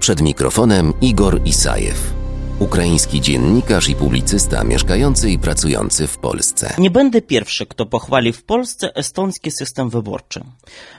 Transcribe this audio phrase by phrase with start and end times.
[0.00, 2.18] Przed mikrofonem Igor Isajew
[2.58, 6.74] ukraiński dziennikarz i publicysta mieszkający i pracujący w Polsce.
[6.78, 10.44] Nie będę pierwszy, kto pochwali w Polsce estoński system wyborczy.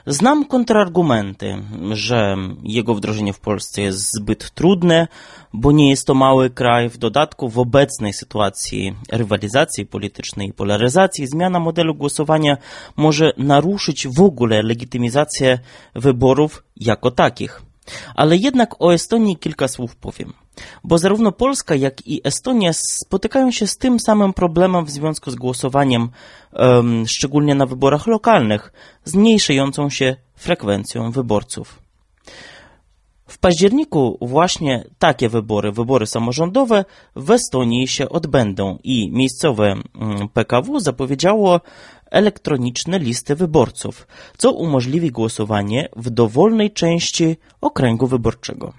[0.05, 5.07] Znam kontrargumenty, że jego wdrożenie w Polsce jest zbyt trudne,
[5.53, 6.89] bo nie jest to mały kraj.
[6.89, 12.57] W dodatku w obecnej sytuacji rywalizacji politycznej i polaryzacji zmiana modelu głosowania
[12.95, 15.59] może naruszyć w ogóle legitymizację
[15.95, 17.68] wyborów jako takich.
[18.19, 20.33] Ale jednak o Estonii kilka słów powiem.
[20.83, 25.35] Bo zarówno Polska, jak i Estonia spotykają się z tym samym problemem w związku z
[25.35, 26.09] głosowaniem,
[26.53, 28.71] um, szczególnie na wyborach lokalnych,
[29.03, 31.88] zmniejszającą się frekwencją wyborców.
[33.41, 36.85] Październiku właśnie takie wybory, wybory samorządowe
[37.15, 39.75] w Estonii się odbędą i miejscowe
[40.33, 41.61] PKW zapowiedziało
[42.11, 44.07] elektroniczne listy wyborców,
[44.37, 48.73] co umożliwi głosowanie w dowolnej części okręgu wyborczego.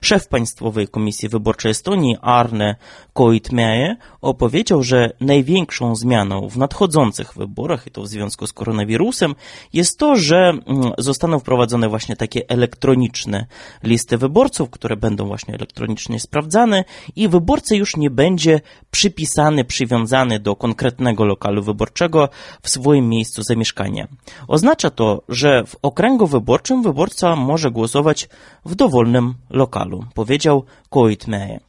[0.00, 2.76] Szef Państwowej Komisji Wyborczej Estonii Arne
[3.14, 9.34] Koitmäe opowiedział, że największą zmianą w nadchodzących wyborach, i to w związku z koronawirusem,
[9.72, 13.46] jest to, że mm, zostaną wprowadzone właśnie takie elektroniczne
[13.82, 16.84] listy wyborców, które będą właśnie elektronicznie sprawdzane
[17.16, 18.60] i wyborca już nie będzie
[18.92, 22.28] przypisany, przywiązany do konkretnego lokalu wyborczego
[22.62, 24.08] w swoim miejscu zamieszkania.
[24.48, 28.28] Oznacza to, że w okręgu wyborczym wyborca może głosować
[28.64, 31.60] w dowolnym lokalu, powiedział Koitmäe.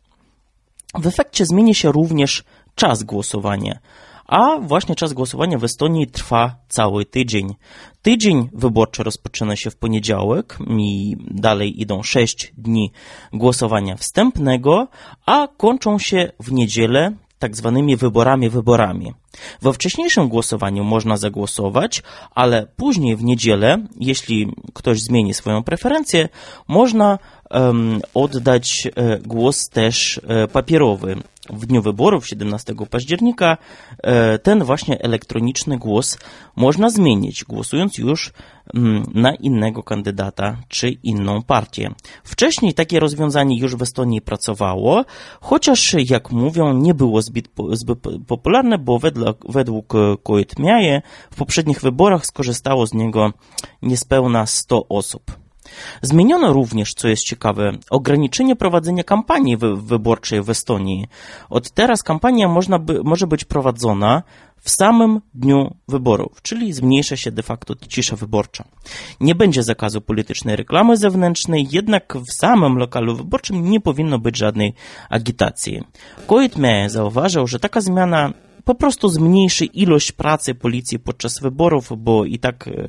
[0.96, 2.44] W efekcie zmieni się również
[2.76, 3.80] czas głosowania,
[4.26, 7.56] a właśnie czas głosowania w Estonii trwa cały tydzień.
[8.02, 12.92] Tydzień wyborczy rozpoczyna się w poniedziałek i dalej idą 6 dni
[13.34, 14.88] głosowania wstępnego,
[15.26, 17.12] a kończą się w niedzielę
[17.44, 19.14] tak zwanymi wyborami wyborami.
[19.62, 26.30] We wcześniejszym głosowaniu można zagłosować, ale później w niedzielę, jeśli ktoś zmieni swoją preferencję,
[26.68, 27.20] można
[27.52, 31.16] um, oddać e, głos też e, papierowy.
[31.50, 33.58] W dniu wyborów 17 października
[34.04, 36.18] e, ten właśnie elektroniczny głos
[36.56, 38.34] można zmienić, głosując już
[38.74, 41.92] mm, na innego kandydata czy inną partię.
[42.24, 45.06] Wcześniej takie rozwiązanie już w Estonii pracowało,
[45.42, 49.94] chociaż jak mówią nie było zbyt, zbyt popularne, bo według, według
[50.24, 53.34] Koitmiaje w poprzednich wyborach skorzystało z niego
[53.82, 55.43] niespełna 100 osób.
[56.02, 61.08] Zmieniono również, co jest ciekawe, ograniczenie prowadzenia kampanii wy wyborczej w Estonii.
[61.50, 64.24] Od teraz kampania można by, może być prowadzona
[64.64, 68.64] w samym dniu wyborów, czyli zmniejsza się de facto cisza wyborcza.
[69.20, 74.74] Nie będzie zakazu politycznej reklamy zewnętrznej, jednak w samym lokalu wyborczym nie powinno być żadnej
[75.10, 75.84] agitacji.
[76.28, 78.34] Koitme zauważył, że taka zmiana
[78.66, 82.88] po prostu zmniejszy ilość pracy policji podczas wyborów, bo i tak e,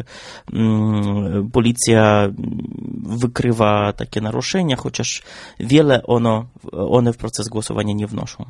[0.53, 2.29] mm, policja
[3.03, 5.23] wykrywa takie naruszenia, chociaż
[5.61, 8.45] wiele ono, one w proces głosowania nie wnoszą.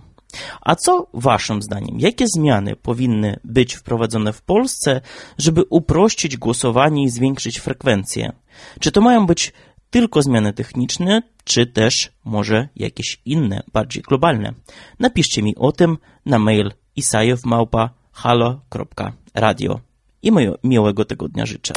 [0.60, 2.00] A co waszym zdaniem?
[2.00, 5.00] Jakie zmiany powinny być wprowadzone w Polsce,
[5.38, 8.32] żeby uprościć głosowanie i zwiększyć frekwencję?
[8.80, 9.52] Czy to mają być
[9.90, 14.52] tylko zmiany techniczne, czy też może jakieś inne, bardziej globalne?
[14.98, 19.80] Napiszcie mi o tym na mail isajewmałpa.halo.radio
[20.22, 20.32] i
[20.64, 21.74] miłego tygodnia życzę.